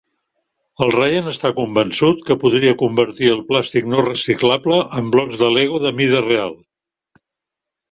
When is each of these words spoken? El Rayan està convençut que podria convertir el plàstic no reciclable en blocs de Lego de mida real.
El 0.85 0.93
Rayan 0.93 1.27
està 1.31 1.51
convençut 1.59 2.23
que 2.29 2.37
podria 2.45 2.71
convertir 2.79 3.29
el 3.35 3.45
plàstic 3.51 3.93
no 3.93 4.01
reciclable 4.07 4.81
en 5.03 5.15
blocs 5.19 5.39
de 5.45 5.53
Lego 5.61 5.85
de 5.87 5.95
mida 6.03 6.27
real. 6.27 6.61